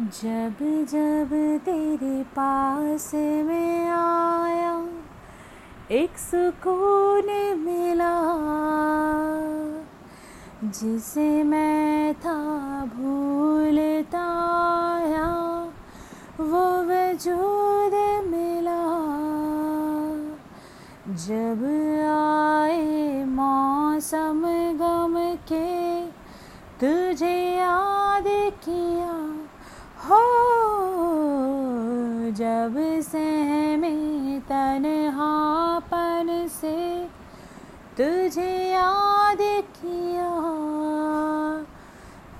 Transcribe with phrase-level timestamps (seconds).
[0.00, 0.56] जब
[0.90, 1.30] जब
[1.64, 4.88] तेरे पास में आया,
[5.90, 7.26] एक सुकून
[7.58, 8.12] मिला,
[10.64, 12.36] जिसे मैं था
[12.84, 14.24] भूलता
[14.92, 15.30] आया,
[16.40, 17.94] वो वजूद
[18.26, 18.82] मिला।
[21.14, 21.64] जब
[22.10, 24.42] आए मौसम
[24.76, 25.14] गम
[25.52, 26.06] के,
[26.80, 28.24] तुझे याद
[28.64, 29.26] किया
[29.96, 30.18] हो
[32.36, 33.24] जब से
[33.76, 36.76] मैं तनहापन से
[37.98, 39.38] तुझे याद
[39.76, 40.28] किया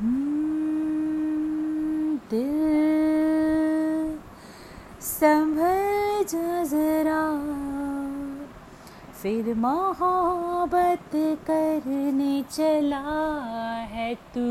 [0.00, 1.42] हम्म,
[2.30, 4.18] दिल
[5.02, 7.22] संभल जा जरा
[9.22, 11.10] फिर मोहब्बत
[11.50, 13.04] करने चला
[13.92, 14.46] है तू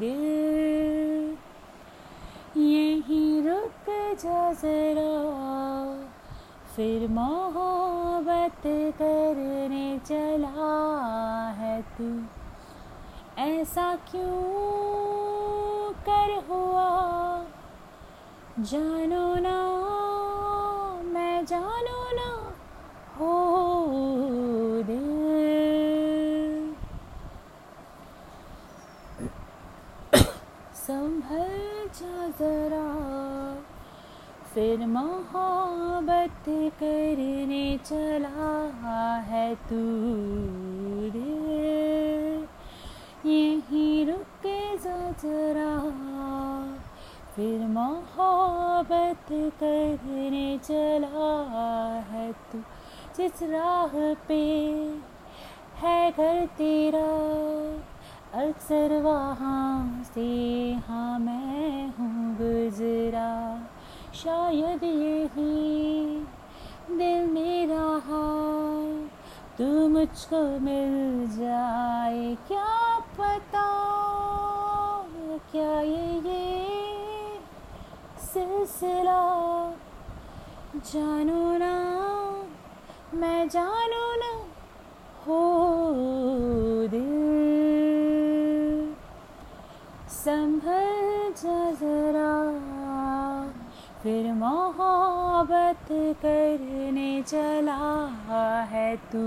[0.00, 1.36] दिल
[2.58, 3.88] यहीं रुक
[4.22, 5.34] जरा
[6.76, 8.62] फिर मोहब्बत
[9.02, 10.72] करने चला
[11.50, 12.22] है तू।
[13.38, 14.54] ऐसा क्यों
[15.92, 17.04] कर हुआ?
[18.60, 19.58] जानो ना,
[21.04, 22.52] मैं जानो ना,
[23.18, 23.34] हो
[30.74, 32.94] संभल जा जरा।
[34.54, 38.66] फिर मोहब्बत करने चला
[39.20, 39.78] है तू
[43.30, 44.46] यहीं रुक
[44.84, 45.74] जा जरा।
[47.36, 51.24] फिर मोहब्बत करने चला
[52.10, 52.58] है तू।
[53.16, 54.42] जिस राह पे
[55.76, 57.10] है घर तेरा,
[58.42, 60.28] अक्सर वहाँ से
[60.74, 63.43] हाँ मैं हूँ गुजरा।
[64.14, 66.16] शायद यही
[66.90, 69.08] दिल मेरा हाल
[69.58, 70.94] तू मुझको मिल
[71.30, 73.64] जाए, क्या पता?
[75.52, 77.40] क्या ये ये
[78.18, 79.20] सिलसिला?
[80.76, 81.74] जानू ना,
[83.14, 84.32] मैं जानू ना,
[85.26, 85.42] हो
[86.90, 87.12] दिल।
[90.08, 91.70] संभल जा
[94.04, 98.06] फिर मोहब्बत करने चला
[98.62, 99.22] है तू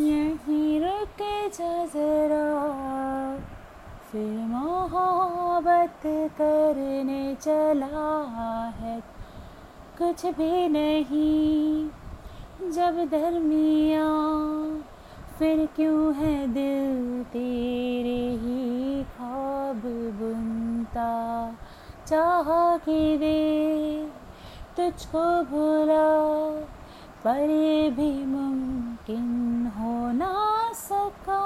[0.00, 1.22] यहीं रुक
[1.96, 2.46] जरा।
[4.12, 8.22] फिर मोहब्बत करने चला
[8.78, 9.00] है।
[9.98, 11.88] कुछ भी नहीं,
[12.70, 14.06] जब दरमिया
[15.38, 19.82] फिर क्यों है दिल तेरे ही ख्वाब
[20.20, 21.10] बुनता?
[22.06, 24.04] चाह कि दे
[24.76, 26.08] तुझको भूला,
[27.24, 30.34] पर ये भी मुमकिन हो ना
[30.72, 31.44] सका।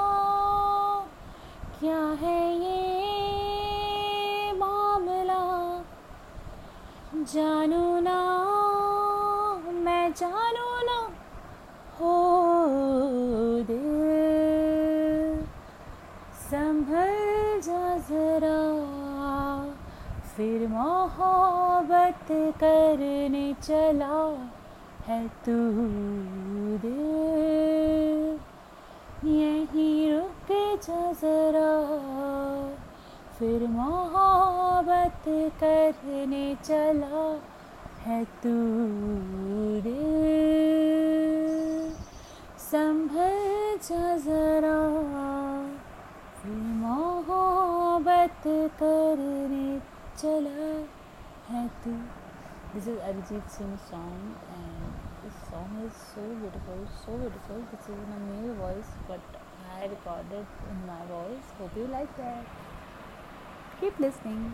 [1.80, 5.78] क्या है ये मामला?
[7.16, 8.20] जानू ना,
[9.84, 10.51] मैं जानू
[16.72, 18.58] संभल जा जरा।
[20.36, 24.50] फिर मोहब्बत करने चला
[25.06, 25.56] है तू
[26.78, 28.38] दिल।
[29.30, 31.72] यहीं रुक जा जरा।
[33.38, 35.24] फिर मोहब्बत
[35.60, 37.40] करने चला
[38.02, 38.54] है तू
[39.80, 40.32] दिल।
[42.58, 44.16] संभल जा
[48.41, 49.79] करने
[50.19, 50.69] चला
[51.49, 51.99] है तू
[52.71, 57.61] This is Arijit Singh song and this song is so beautiful, so beautiful.
[57.71, 59.37] This is in a male voice but
[59.77, 61.55] I recorded in my voice.
[61.59, 62.45] Hope you like that.
[63.79, 64.53] Keep listening.